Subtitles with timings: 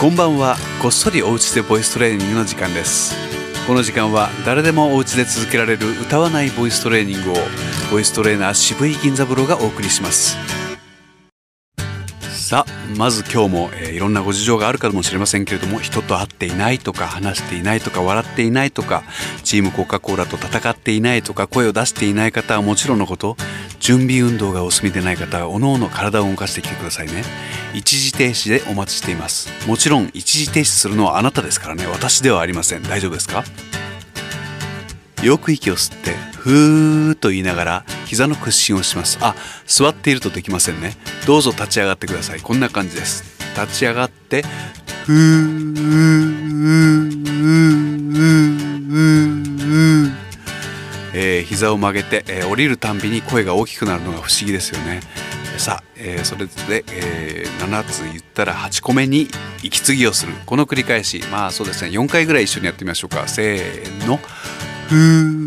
[0.00, 0.56] こんばんは。
[0.80, 3.14] こっそりお家でボイストレーニングの時間です。
[3.66, 7.34] この時間は誰でもお家で続けられる歌わないボイストレーニングを
[7.90, 10.38] ボイストレーナー渋井銀座風呂がお送りします。
[12.30, 19.04] さあまず今日も、えー、いろんなご事情があるかもしれませんけれども人と会っていないとか話していないとか笑っていないとか
[19.44, 23.36] チームコカ・コーラと戦っていないとか声を出していない方はもちろんのこと
[23.80, 27.24] 準備運動がお済みでない方はおのおの体を動かしてきてくださいね。
[27.74, 29.48] 一時停止でお待ちしています。
[29.66, 31.86] もちろん一時停止するのはあなたですからね。
[31.86, 32.82] 私ではありません。
[32.82, 33.42] 大丈夫ですか？
[35.24, 39.18] よく息を吸ってふーっと言いながら膝の屈伸をします。
[39.22, 39.34] あ
[39.66, 40.96] 座っているとできませんね。
[41.26, 42.40] どうぞ立ち上がってください。
[42.40, 43.24] こんな感じです。
[43.58, 44.42] 立ち上がって
[45.06, 46.19] ふー
[51.60, 55.00] 膝を曲げて、えー、降りるたんびに声が大きくなるのが不思議ですよね。
[55.58, 59.28] さあ、えー、それで、えー、7つ言ったら8個目に
[59.62, 60.32] 息継ぎをする。
[60.46, 61.22] この繰り返し。
[61.30, 61.90] まあそうですね。
[61.90, 63.28] 4回ぐらい一緒にやってみましょうか。
[63.28, 64.16] せーの。
[64.88, 65.39] ふー。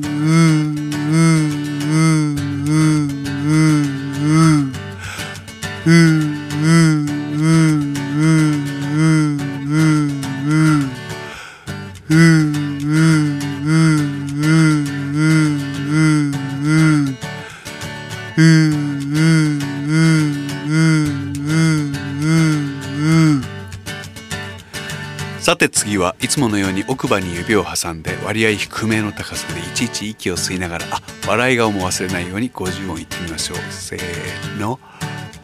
[26.04, 33.58] はいつものように奥歯に指を挟んで割合低めの高さでいちいち息を吸いながらあ笑い顔も忘れないように50音言ってみましょう。
[33.72, 34.78] せーの。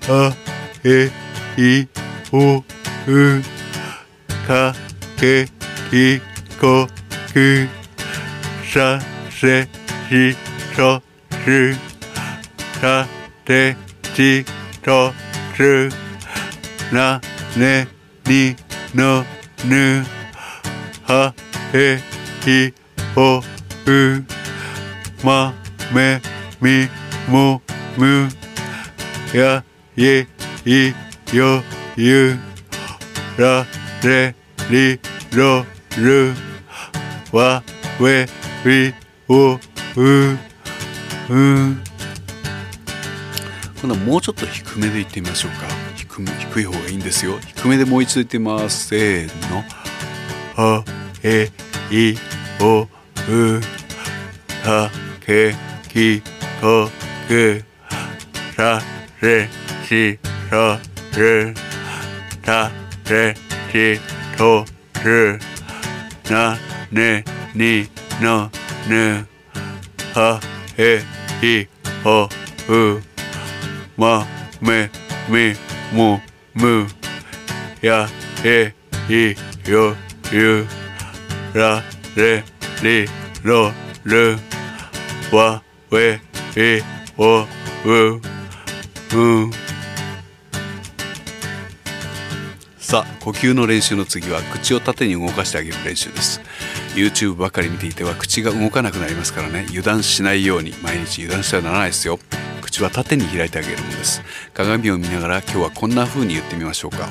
[0.09, 0.33] あ
[0.83, 1.09] え
[1.57, 1.87] い
[2.33, 2.63] おう
[4.45, 4.73] か
[5.17, 5.45] け
[5.89, 6.19] き
[6.59, 6.87] こ
[7.33, 7.67] く
[8.65, 9.63] させ
[10.09, 10.35] し
[10.75, 11.01] と
[11.45, 11.77] す
[12.81, 13.07] た
[13.45, 13.77] て
[14.13, 14.43] ち
[14.83, 15.13] と
[15.55, 15.89] す
[16.93, 17.21] な
[17.55, 17.87] ね
[18.25, 18.57] に
[18.93, 19.23] の
[19.65, 20.18] ぬ。
[21.09, 21.33] は
[21.73, 21.99] へ
[22.45, 22.71] ひ
[23.15, 23.41] おう
[25.23, 25.55] ま
[25.91, 26.21] め
[26.61, 26.87] み
[27.27, 27.63] も
[27.97, 28.29] む
[29.33, 29.63] や
[29.97, 30.27] え
[30.67, 30.93] い
[31.35, 31.63] よ
[31.95, 32.35] ゆ
[33.39, 33.65] ら
[34.03, 34.35] れ
[34.69, 34.99] り
[35.35, 35.65] ろ
[35.97, 36.33] る
[37.31, 37.63] わ
[37.99, 38.27] we
[38.63, 38.93] we
[39.27, 39.59] o
[39.95, 40.37] u
[41.31, 41.81] うん
[43.81, 45.67] 今度はもうちょっと低めでいってみましょうか。
[45.95, 46.05] 低
[46.51, 47.39] 低い方がいいんですよ。
[47.39, 48.87] 低めでもう一度いってみます。
[48.87, 49.63] せーの。
[50.61, 50.83] は
[51.23, 51.49] え
[51.91, 52.15] い
[52.61, 52.87] おう
[54.63, 54.89] た
[55.25, 55.53] け
[55.87, 56.21] き
[56.61, 56.89] こ
[57.27, 57.63] く
[58.55, 58.81] さ
[59.19, 59.47] せ
[59.87, 60.19] し
[60.49, 60.77] そ
[61.19, 61.53] る
[62.41, 62.71] た
[63.05, 63.35] せ
[63.71, 63.99] し
[64.37, 64.65] と
[65.03, 65.39] る
[66.29, 66.57] な
[66.91, 67.87] ねに
[68.21, 68.49] の
[68.87, 69.27] ぬ
[70.13, 70.39] は
[70.77, 71.01] へ
[71.41, 71.67] い
[72.03, 72.29] ほ
[72.69, 73.01] う
[73.97, 74.25] ま
[74.61, 74.89] め
[75.27, 75.53] み
[75.95, 76.21] も
[76.53, 76.87] む
[77.81, 78.07] や
[78.43, 78.73] へ
[79.09, 79.35] い
[79.69, 79.95] よ
[80.31, 80.78] ゆ
[81.53, 81.81] ら
[82.15, 82.43] れ
[82.83, 83.07] り
[83.43, 83.71] ろ
[84.03, 84.37] る。
[85.31, 85.61] わ
[85.91, 86.19] we
[86.55, 86.83] i
[87.17, 87.47] o
[87.85, 88.21] u
[89.13, 89.45] う。
[89.47, 89.51] ん
[92.79, 96.41] さあ呼吸の練習の次は口を縦に動かしてあげる練習です。
[96.95, 99.65] YouTube ばかり見ていては口が動かなくなりますからね。
[99.69, 102.19] 油断しないように毎日油断してはならないですよ。
[102.61, 104.23] 口は縦に開いてあげるものです。
[104.53, 107.09] 鏡を見ながら今日はこんな風に言ってみましょうか。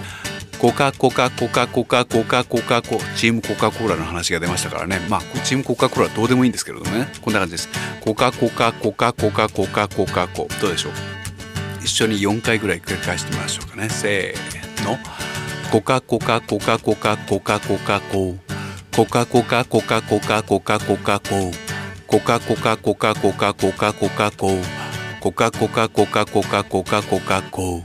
[0.59, 3.01] コカ・コカ・コカ・コカ・コカ・コカ・コ。
[3.17, 5.01] チームコカ・コーラの話が出ましたからね。
[5.09, 7.09] まあチームコカ・コーラどうでもいいんですけれどもね。
[7.21, 7.69] こんな感じです。
[8.09, 10.93] コカ・コカ・コカ・コカ・コカ・コカ・コどうでしょう
[11.83, 14.97] 一緒に4回ぐらい繰り返してみましょうかねせーの
[15.71, 18.37] コカ・コカ・コカ・コカ・コカ・コカ・コ
[18.95, 21.53] コカ・コカ・コカ・コカ・コカ・コカ・コ
[22.09, 24.59] コカ・コカ・コカ・コカ・コカ・コカ・コ
[25.21, 27.83] コカ・コカ・コカ・コカ・コカ・コカ・コ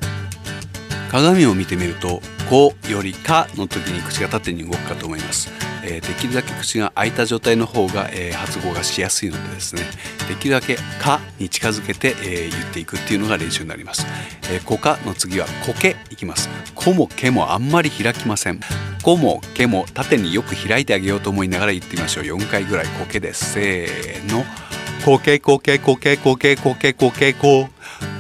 [1.12, 5.50] 鏡を見てみると「こ」より「か」の時に口が縦に動くかと思います、
[5.84, 9.84] えー、できるだけ口が開いた状態の方が、えー、発語がしやすいのでですね
[10.28, 14.06] できるだけ「か」に近づけて、えー、言っていくっていうのが練習になります
[14.52, 18.60] 「えー、こか」の次は「こけ」いきます「こ」も「け」もあんまり開きません
[19.02, 22.24] 「こ」も「け」も縦によく開いてあげようと思いながら言ってみましょう。
[22.24, 24.46] 4回ぐらい「こけ」ですせーの
[25.06, 27.70] 「こけこけこけこけこけこけこ」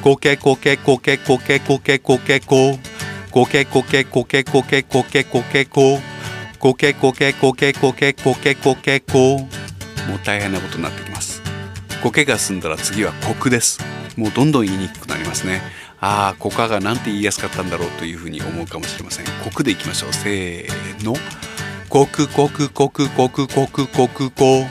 [0.03, 2.79] こけこけこけこけこけこけここ
[3.33, 5.99] けこけこけこけこけこけこ
[6.59, 9.39] こけこけこけこけこけこけこ
[10.07, 11.41] もう大変なことになってきます。
[12.03, 13.79] こけが済んだら次はコクです。
[14.17, 15.61] もうどんどん言いにくくなりますね。
[15.99, 19.25] ああコカがなんて言いやすかったんだろうというふうに思うかもしれません。
[19.43, 20.13] コクでいきましょう。
[20.13, 21.15] せーの。
[21.89, 24.65] コクコクコクコクコクコクコ。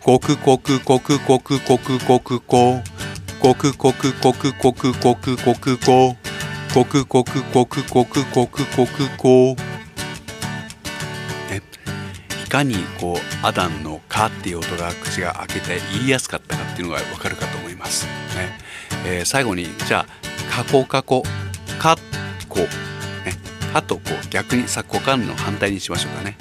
[0.00, 2.82] コクコクコクコクコクコクコ。
[3.40, 6.21] コクコクコクコクコクコクココ。
[6.72, 8.46] クコクコクコクコクコ
[8.86, 9.56] クコ
[12.48, 18.06] かにこうアダンの「か」っていう音が口が開けて言いやすかったかっていうのがわかるかと思います。
[18.06, 18.58] ね。
[19.04, 20.16] えー、最後にじゃあ
[20.50, 21.24] 「かこかこ」
[21.78, 21.98] 「か」
[22.48, 22.60] 「こ」
[23.26, 23.36] ね
[23.74, 26.38] 「か」とこう逆にさ「こかん」の反対にしましょうかね。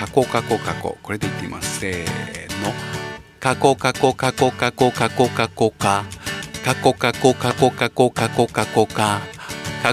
[0.00, 0.96] かこかこかこ。
[1.02, 1.80] これで言ってみます。
[1.80, 2.72] せーの。
[3.38, 5.48] かこかこかこかこかこか。
[5.50, 6.04] こかか
[6.64, 9.37] こかこかこかこかこかこかかこか。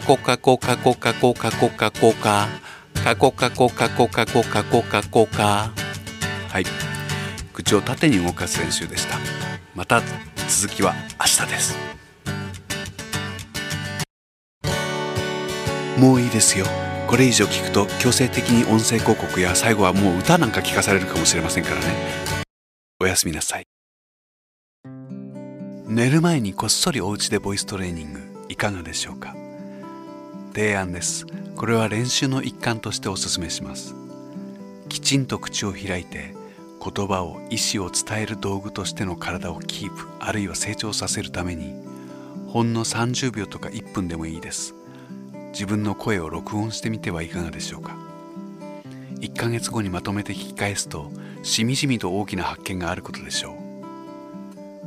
[0.06, 5.72] こかこかこかこかこかかこかこかこかこかこかこか
[6.50, 6.66] はい
[7.54, 9.18] 口を縦に動かす練習でした
[9.74, 10.02] また
[10.48, 11.78] 続きは明日です
[15.98, 16.66] もういいですよ
[17.08, 21.86] これ以上聞くと強制的に音声広告や最後はもう歌なんか聞かされるかもしれませんからね
[23.00, 23.66] おやすみなさい
[25.88, 29.36] 寝る前にこっそりお家でボイストレーニングいかがでしょうか
[30.56, 31.26] 提案です。
[31.58, 33.94] これは練習の一環としてお勧めします。
[34.88, 36.34] きちんと口を開いて
[36.82, 41.74] 言葉を意思を伝える道具としての体をキープあるいは成長させるために
[42.48, 44.76] ほんの30秒とか1分でもいいです。
[45.52, 47.98] 自分の声を録音してみてはいかがでしょうか。
[49.20, 51.12] 1ヶ月後にまとめて聞き返すと
[51.44, 53.58] しみじみと大きな発見があることでしょ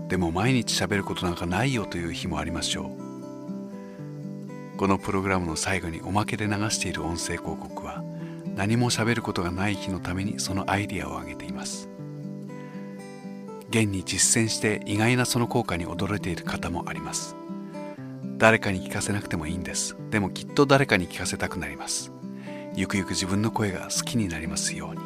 [0.06, 0.08] う。
[0.08, 3.07] でも毎日喋ることなんかないよという日もありましょう。
[4.78, 8.04] このプログラムの最後におまけで流している音声広告は
[8.54, 11.88] 何も喋ることがない日のためにそのアイディアを挙げています。
[13.70, 17.34] 現に実践して意外なその効果に驚いている方もあります。
[18.36, 19.96] 誰かに聞かせなくてもいいんです。
[20.10, 22.12] でもきっと誰かに聞かせたくなります。
[22.76, 25.00] ゆくゆく自分の声が好きになりますように。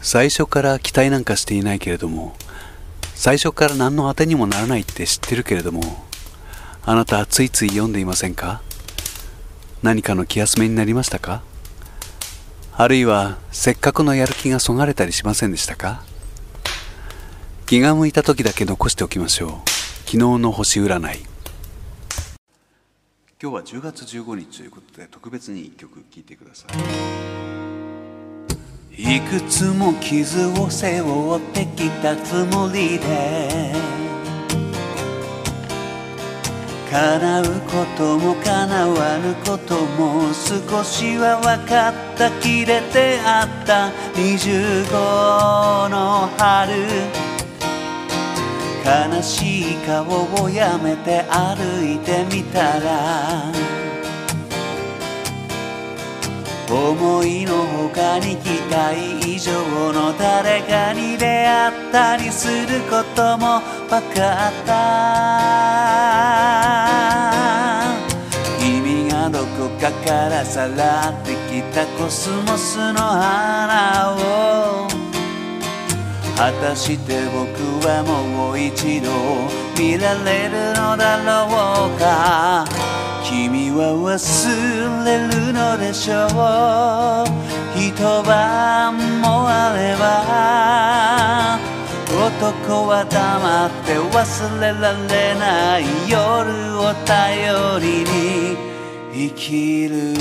[0.00, 2.36] 最初から期待なんかしていないけれども
[3.20, 5.82] 最初から何の当てにもならないって知ってるけれども
[6.84, 8.62] あなたはついつい読んでいませんか？
[9.82, 11.42] 何かの気休めになりましたか？
[12.74, 16.04] あるいはせっかくのやる気がそがれたりしませんでしたか？
[17.66, 19.50] 気が向いた時だけ残しておきましょう。
[20.06, 21.18] 昨日の星占い。
[23.42, 26.70] 今日は10月15日ということで特別に1曲聴いてください。
[29.00, 33.72] いくつも傷を背負ってきたつもりで
[36.90, 42.28] 叶うことも叶わぬことも少しは分かった。
[42.40, 46.74] 切れてあった25の春。
[48.84, 53.52] 悲しい顔をやめて歩いてみたら
[56.70, 59.52] 思いのほかに期待以上
[59.92, 64.68] の誰かに出会ったりすることも分かった。
[68.60, 74.88] 君がどこかからさらってきたコスモスの花を。
[76.36, 77.48] 果たして僕
[77.86, 79.10] はもう一度
[79.76, 83.07] 見られるのだろうか。
[83.68, 87.28] 君は忘れるのでしょう。
[87.78, 87.92] 一
[88.22, 91.58] 晩もあれば
[92.08, 98.56] 男は黙って忘れられない夜を頼りに
[99.12, 100.16] 生きる。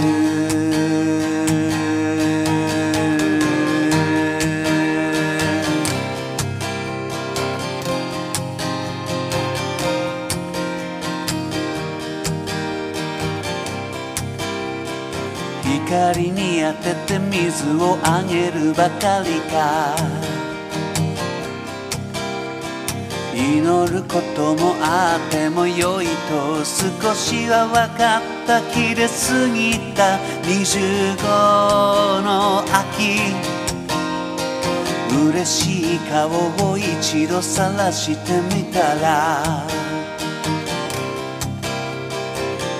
[15.87, 19.95] 光に当てて水をあげるばかりか。
[23.33, 30.19] 祈ることもあってもよいと少しは分かった切れすぎた。
[30.43, 33.31] 25の秋。
[35.29, 36.29] 嬉しい顔
[36.69, 39.96] を一度晒してみたら。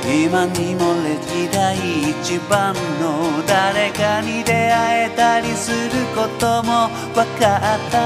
[0.09, 5.75] 今にも歴代一番の誰かに出会えたりする
[6.15, 7.97] ことも分かった。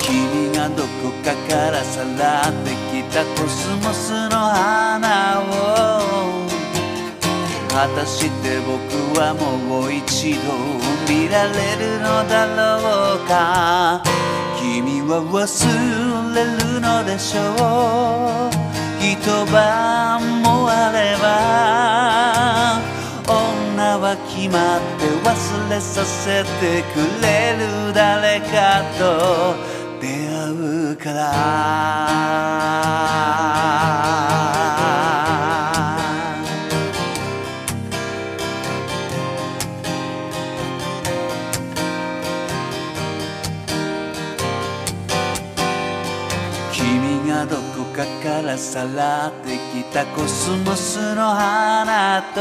[0.00, 5.52] 君がどこかからさらってきたコスモスの花を。
[7.68, 8.72] 果たして僕
[9.18, 10.40] はもう一度
[11.08, 14.02] 見られるのだろうか。
[14.60, 15.44] 君は忘
[16.34, 17.38] れるのでしょ
[18.22, 18.23] う。
[19.14, 22.80] 一晩もあれば
[23.28, 27.62] 女は決まって忘れさせてくれる
[27.94, 29.54] 誰かと
[30.00, 30.50] 出会
[30.92, 31.24] うから。
[46.72, 52.40] 君がどこかからさらってきたコスモスの花と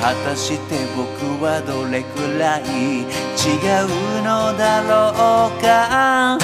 [0.00, 2.62] 果たして僕はどれくらい
[3.02, 3.06] 違
[3.84, 3.86] う
[4.24, 6.36] のだろうか？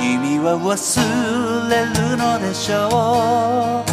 [0.00, 3.90] 君は忘れるのでしょう？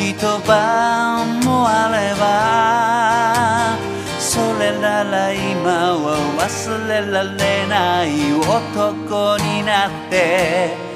[0.00, 0.16] 一
[0.48, 3.76] 晩もあれば
[4.18, 10.88] それなら今は忘れられない男になって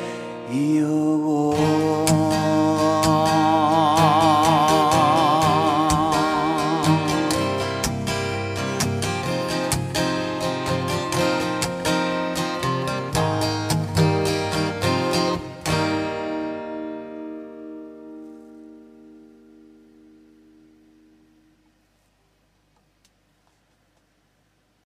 [0.54, 2.03] 你和我。